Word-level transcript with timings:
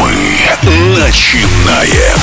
Мы 0.00 0.98
начинаем. 0.98 2.18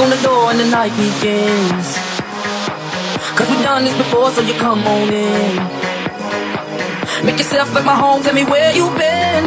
on 0.00 0.08
the 0.08 0.22
door 0.24 0.50
and 0.50 0.58
the 0.58 0.68
night 0.72 0.92
begins. 0.96 1.88
Cause 3.36 3.48
we've 3.52 3.62
done 3.62 3.84
this 3.84 3.96
before, 3.96 4.30
so 4.30 4.40
you 4.40 4.54
come 4.54 4.80
on 4.86 5.12
in. 5.12 5.56
Make 7.24 7.36
yourself 7.36 7.68
at 7.76 7.84
my 7.84 7.94
home, 7.94 8.22
tell 8.22 8.32
me 8.34 8.44
where 8.44 8.72
you've 8.72 8.96
been. 8.96 9.44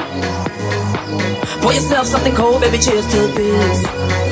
Pour 1.61 1.73
yourself 1.73 2.05
something 2.05 2.35
cold, 2.35 2.61
baby, 2.61 2.77
cheers 2.77 3.07
to 3.13 3.19
this. 3.33 3.77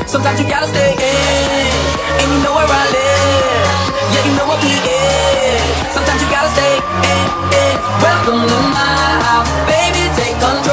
Sometimes 0.06 0.38
you 0.40 0.46
gotta 0.46 0.68
stay 0.68 0.94
in, 0.94 1.74
and 2.22 2.28
you 2.34 2.40
know 2.46 2.54
where 2.54 2.70
I 2.70 2.86
live. 2.94 3.78
Yeah, 4.14 4.24
you 4.28 4.34
know 4.38 4.46
what 4.46 4.62
we 4.62 4.74
is. 4.78 5.62
Sometimes 5.90 6.22
you 6.22 6.30
gotta 6.30 6.52
stay 6.54 6.76
in, 6.78 7.26
in. 7.62 7.76
Welcome 7.98 8.42
to 8.46 8.60
my 8.78 8.94
house, 9.26 9.50
baby, 9.66 10.04
take 10.22 10.38
control. 10.38 10.71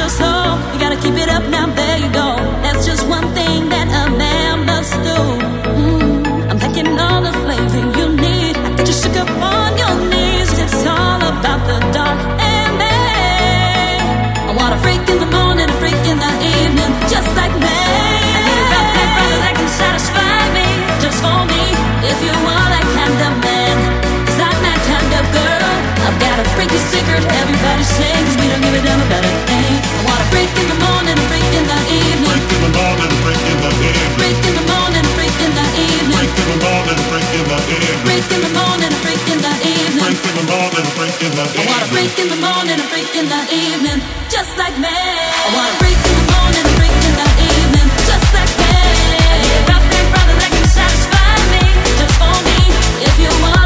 under. 0.00 0.72
You 0.72 0.78
gotta 0.80 0.96
keep 0.96 1.14
it 1.14 1.28
up 1.28 1.44
now, 1.48 1.66
there 1.66 1.98
you 1.98 2.10
go. 2.12 2.36
That's 2.64 2.86
just 2.86 3.06
one 3.08 3.26
thing 3.34 3.68
that 3.68 3.86
a 4.02 4.04
man 4.16 4.64
must 4.64 4.92
do. 5.08 5.20
Mm, 5.76 6.50
I'm 6.50 6.58
all 6.98 7.20
the 7.22 7.34
flavor 7.44 7.82
you 7.98 8.06
need. 8.16 8.54
I 8.56 8.70
you 8.84 9.02
shook 9.02 9.16
up 9.16 9.28
on 9.28 9.70
your 9.76 9.96
knees. 10.10 10.50
It's 10.64 10.86
all 10.86 11.20
about 11.32 11.60
the 11.68 11.78
dark 11.96 12.20
and 12.40 12.72
me. 12.80 12.98
I 14.48 14.52
want 14.56 14.72
a 14.76 14.78
freak 14.84 15.04
in 15.12 15.18
the 15.24 15.30
morning, 15.36 15.68
a 15.68 15.76
freak 15.80 16.02
in 16.12 16.18
the 16.26 16.32
evening, 16.56 16.92
just 17.12 17.30
like 17.36 17.54
me. 17.66 17.80
I 18.36 19.34
that 19.44 19.54
can 19.58 19.70
satisfy 19.82 20.40
me, 20.56 20.68
just 21.04 21.18
for 21.24 21.40
me. 21.52 21.62
If 22.10 22.18
you 22.26 22.34
want, 22.46 22.72
I 22.80 22.82
can 22.96 23.10
demand 23.20 23.51
got 26.32 26.40
a 26.40 26.48
freaky 26.56 26.80
secret, 26.88 27.20
everybody 27.44 27.84
sing, 27.84 28.24
we 28.40 28.48
don't 28.48 28.64
give 28.64 28.72
a 28.72 28.80
damn 28.80 29.04
about 29.04 29.20
a 29.20 29.32
thing. 29.44 29.72
I 29.84 30.00
want 30.08 30.16
a 30.16 30.26
freak 30.32 30.48
in 30.56 30.64
the 30.64 30.78
morning, 30.80 31.12
a 31.12 31.24
freak 31.28 31.44
in 31.52 31.64
the 31.68 31.80
evening. 31.92 32.24
Freak 32.32 32.48
in 32.56 32.60
the 32.64 32.72
morning, 32.72 33.08
a 33.12 33.18
freak 33.20 33.44
in 33.52 33.58
the 33.60 33.68
evening. 33.84 34.16
Freak 34.16 34.40
in 34.48 34.54
the 34.56 34.64
morning, 34.72 35.04
a 35.04 35.12
freak 35.12 35.36
in 35.44 35.52
the 35.52 35.66
evening. 35.76 36.16
Freak 36.16 36.32
in 36.32 36.48
the 36.48 36.56
morning, 36.56 36.96
a 36.96 37.04
freak 39.04 39.28
in 39.28 39.40
the 39.44 39.52
evening. 39.60 40.00
Freak 40.00 40.24
in 40.24 40.34
the 40.40 40.46
morning, 40.48 40.80
a 40.80 40.92
freak 40.96 41.20
in 41.20 41.32
the 41.36 41.44
evening. 41.52 41.60
I 41.60 41.64
want 41.68 41.84
a 41.84 41.88
freak 41.92 42.16
in 42.16 42.28
the 42.32 42.40
morning, 42.40 42.80
a 42.80 42.86
freak 42.88 43.12
in 43.12 43.26
the 43.28 43.42
evening, 43.52 43.98
just 44.32 44.56
like 44.56 44.76
me. 44.80 44.88
I 44.88 45.48
want 45.52 45.68
a 45.68 45.76
freak 45.84 46.00
in 46.00 46.16
the 46.16 46.26
morning, 46.32 46.64
a 46.64 46.72
freak 46.80 46.96
in 46.96 47.12
the 47.12 47.28
evening, 47.44 47.86
just 48.08 48.28
like 48.32 48.52
me. 48.56 48.72
Rough 49.68 49.84
and 49.84 50.08
brother 50.16 50.36
that 50.40 50.48
can 50.48 50.64
satisfy 50.64 51.32
me, 51.52 51.60
just 52.00 52.16
for 52.16 52.36
me, 52.48 52.56
if 53.04 53.16
you 53.20 53.32
want. 53.44 53.61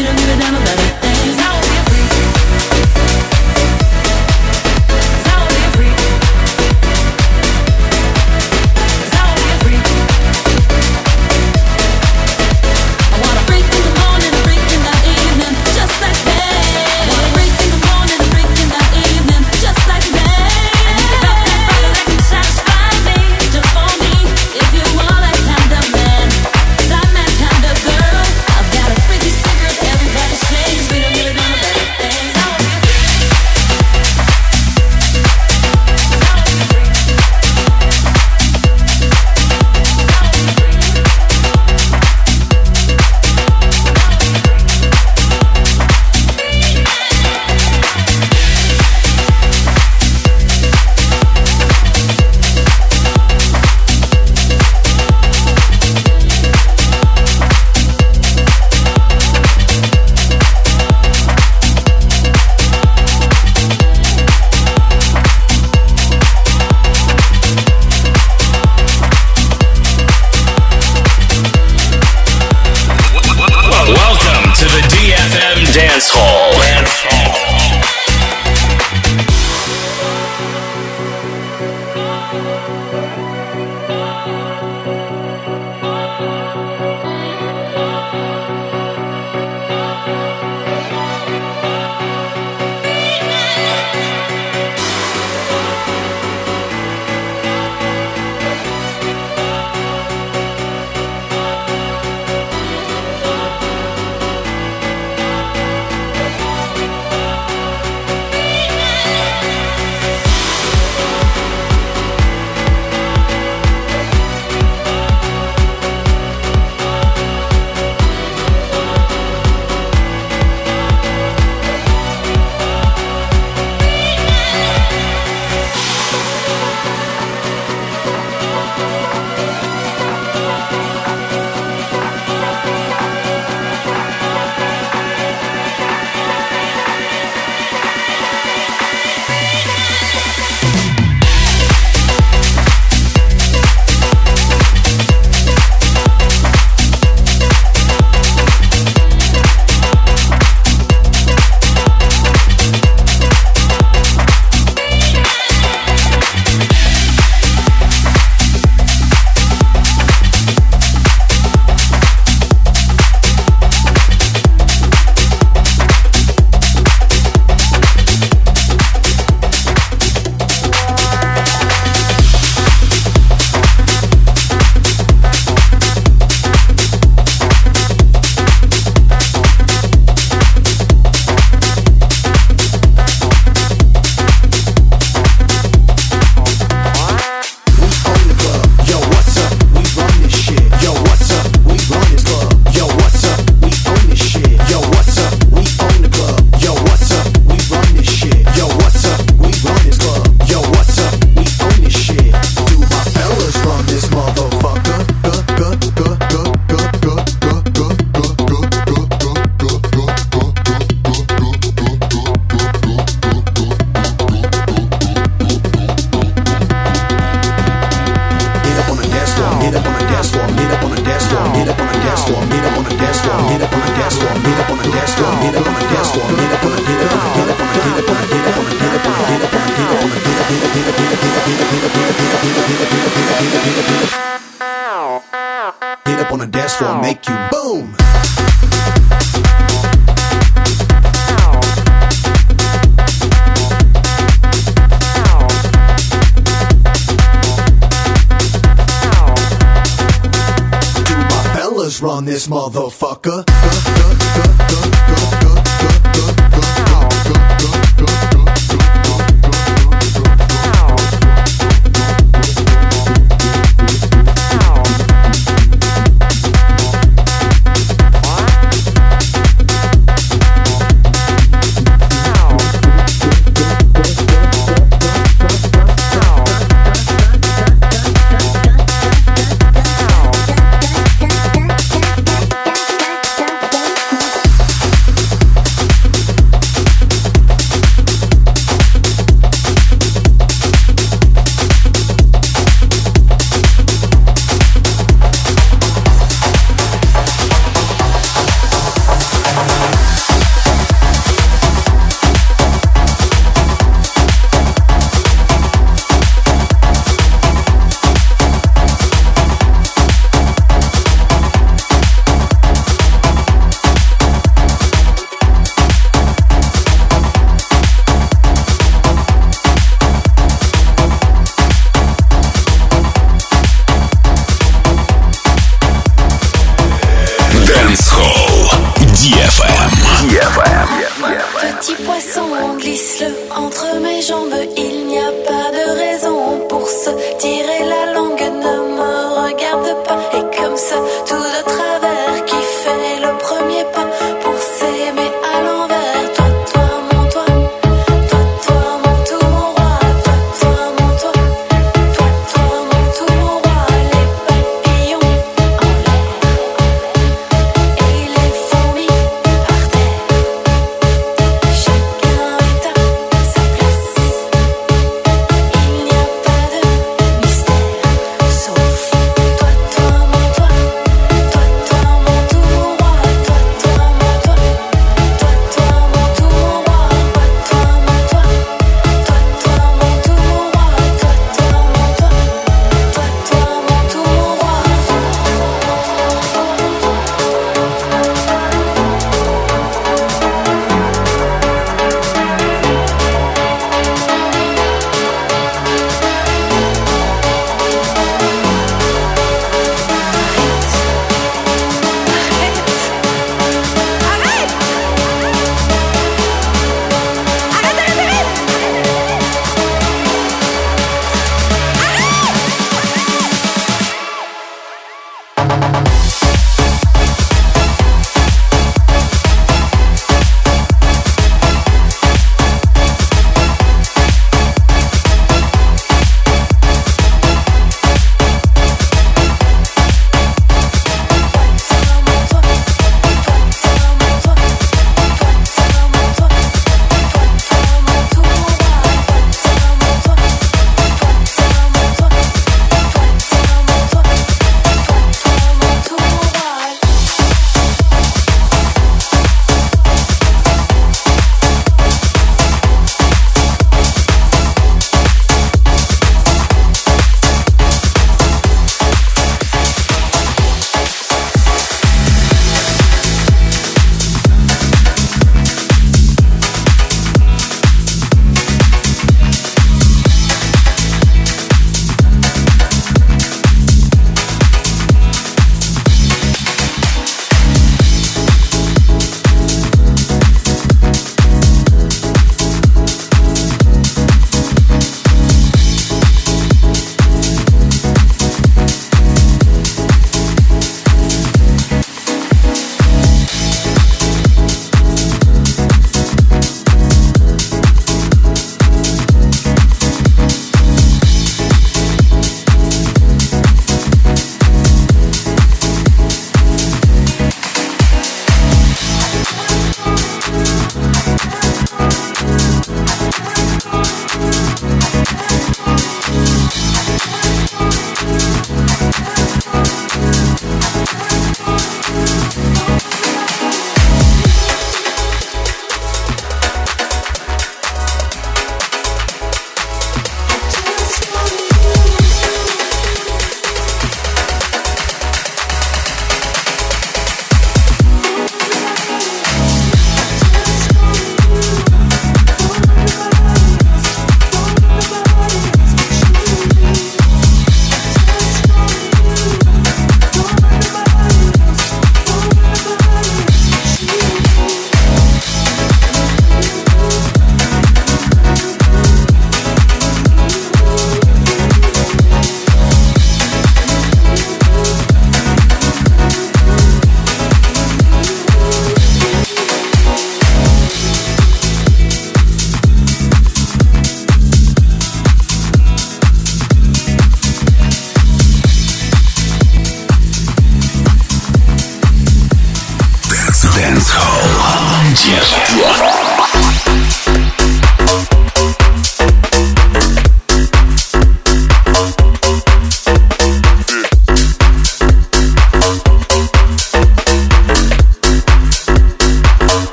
We 0.00 0.06
don't 0.06 0.16
give 0.16 0.30
a 0.30 0.40
damn 0.40 0.54
about 0.54 0.79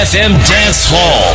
DFM 0.00 0.32
Dance 0.48 0.88
Hall. 0.88 1.29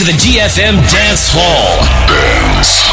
To 0.00 0.06
the 0.06 0.12
DFM 0.12 0.76
Dance 0.90 1.28
Hall. 1.30 1.84
Dance 2.08 2.89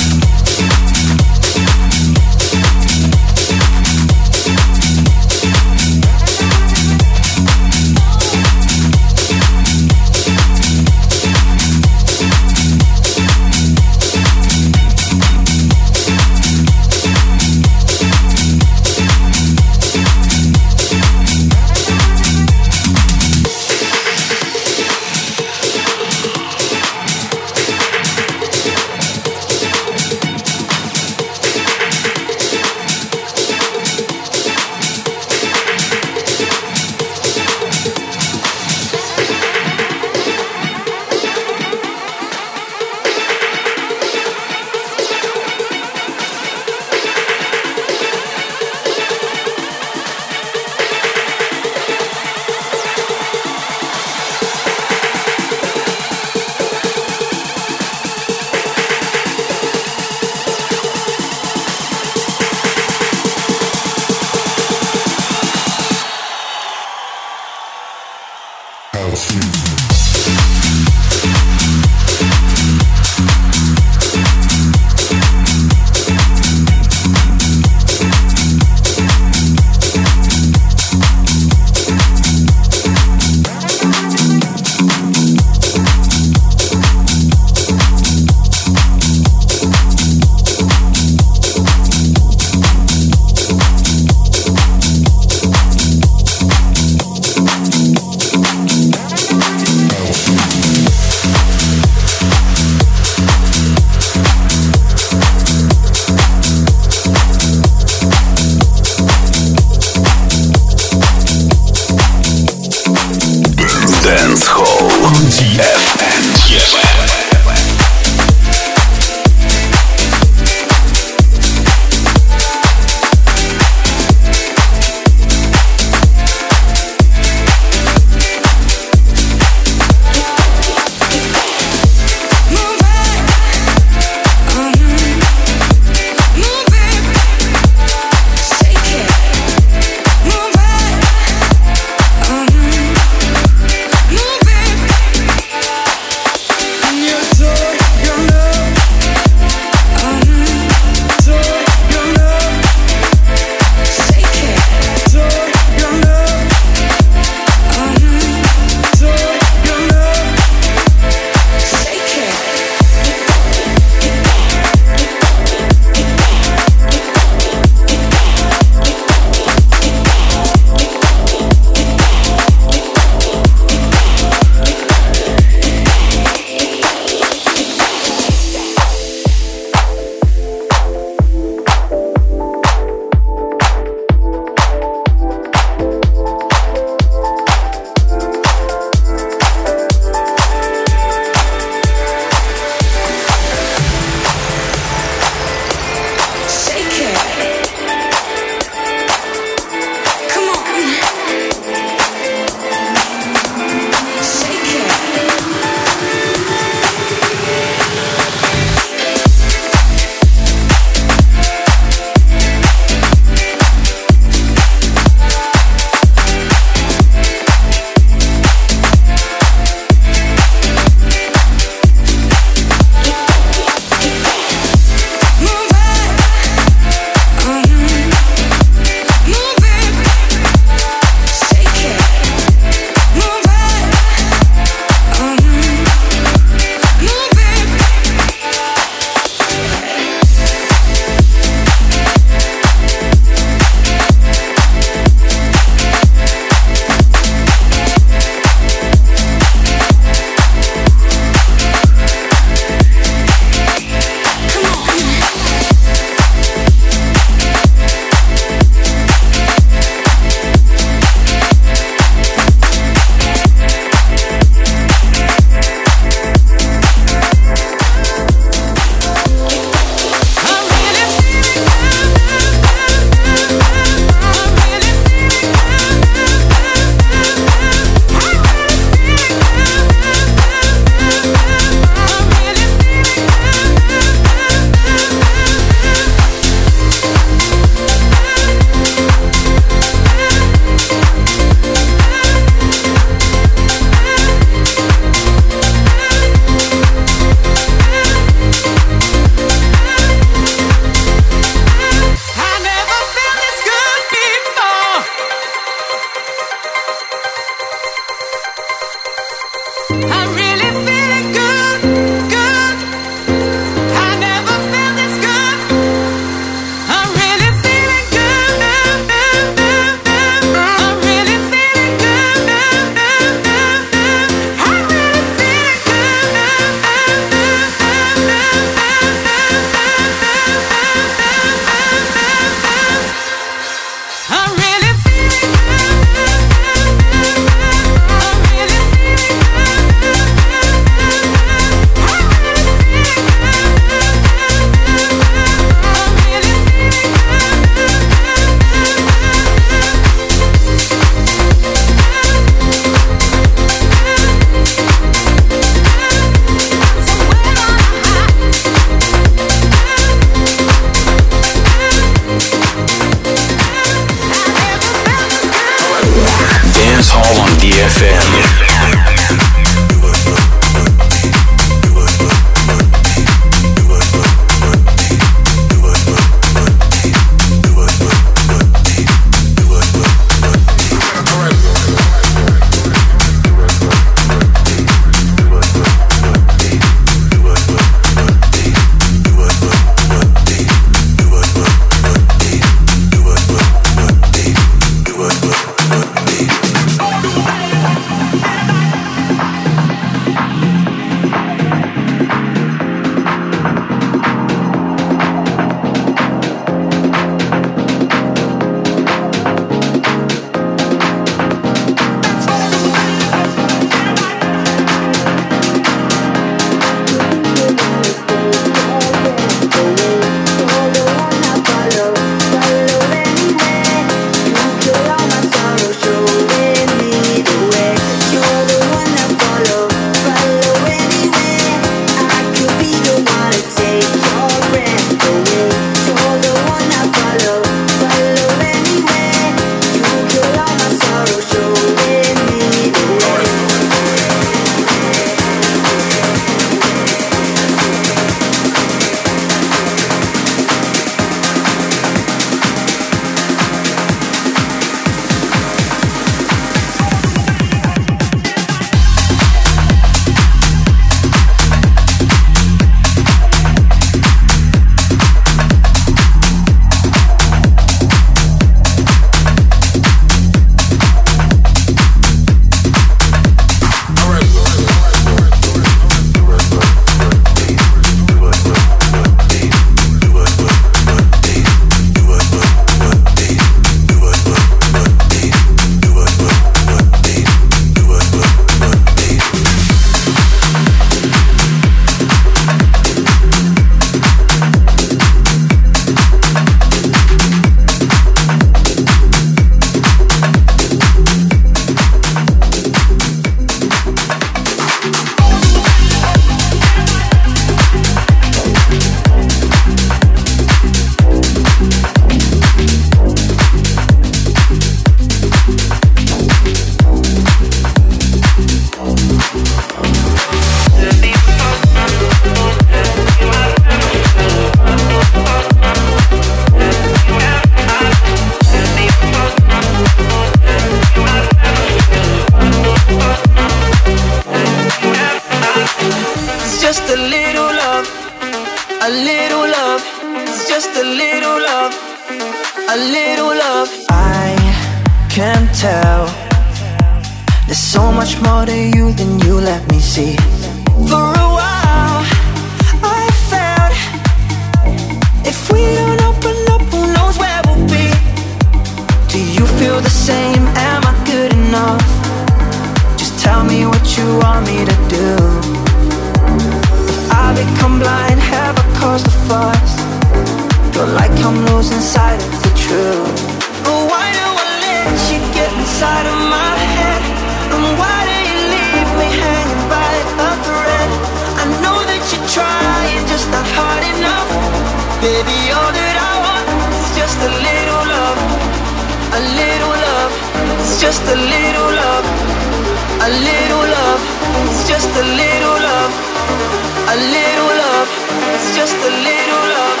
It's 598.62 598.76
just 598.76 598.94
a 598.94 599.08
little 599.08 599.64
love. 599.72 600.00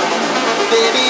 Baby, 0.70 1.09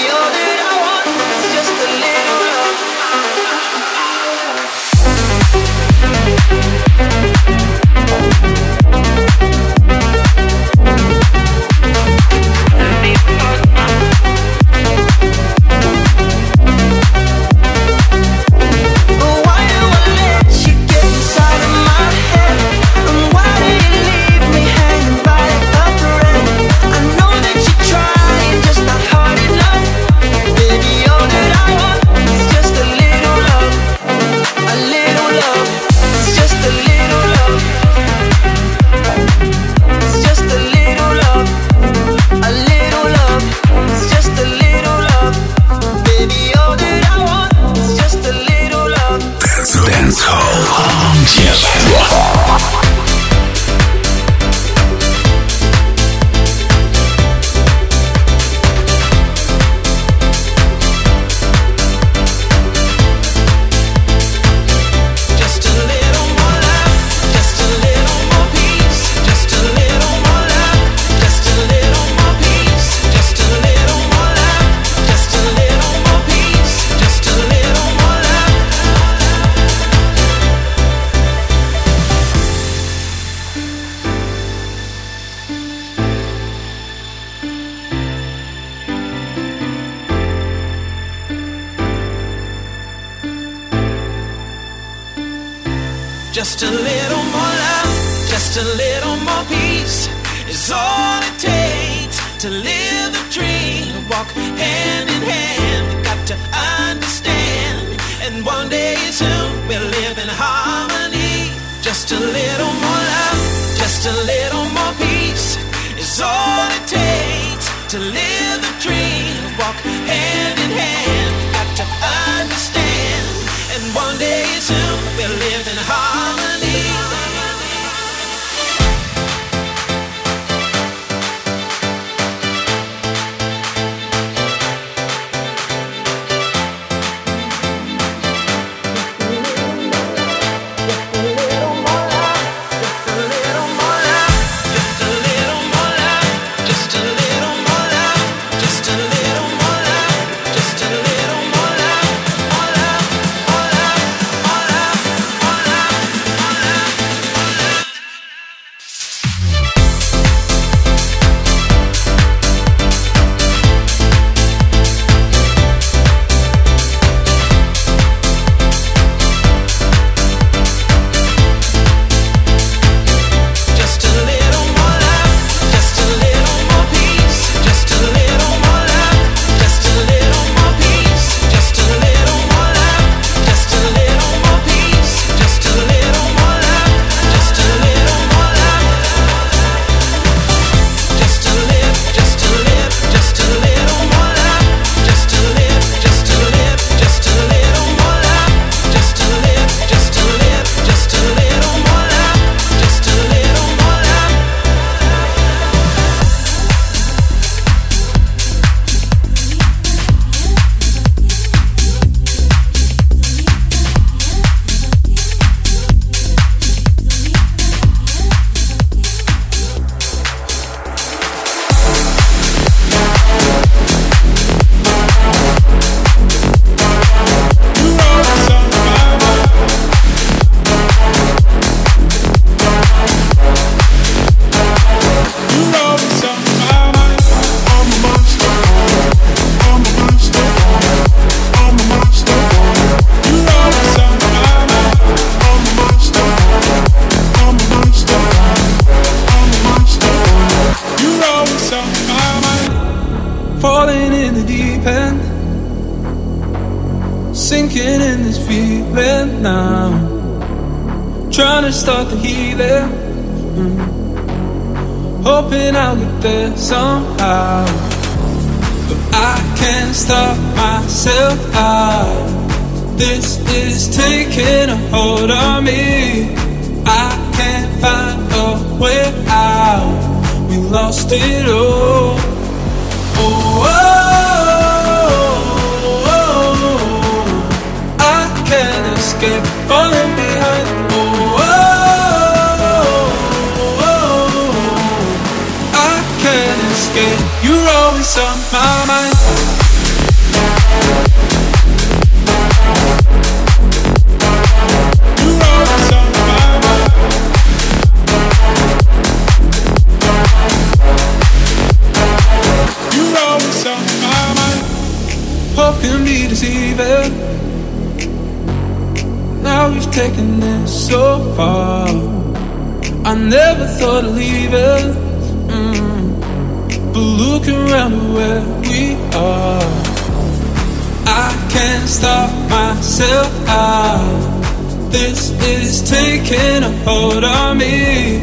This 334.91 335.31
is 335.49 335.81
taking 335.89 336.63
a 336.65 336.71
hold 336.85 337.25
on 337.25 337.57
me. 337.57 338.23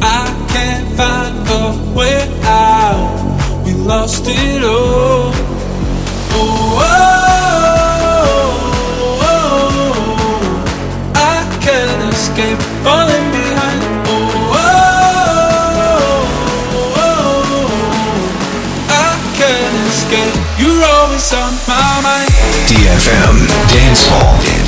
I 0.00 0.26
can't 0.52 0.96
find 0.96 1.48
a 1.48 1.74
way 1.92 2.22
out. 2.44 3.64
We 3.66 3.72
lost 3.72 4.24
it 4.28 4.62
all. 4.62 5.32
Oh, 6.34 6.78
oh, 6.78 6.92
oh, 9.22 9.32
oh. 9.32 9.94
I 11.16 11.18
can't 11.60 12.02
escape 12.14 12.60
falling 12.84 13.30
behind. 13.34 13.82
Oh, 14.06 14.54
oh, 14.54 14.70
oh, 17.02 17.70
I 18.88 19.10
can't 19.34 19.76
escape. 19.90 20.36
You're 20.60 20.84
always 20.94 21.32
on 21.34 21.52
my 21.66 22.00
mind. 22.06 22.30
DFM 22.70 23.36
Dance 23.72 24.06
Hall. 24.06 24.61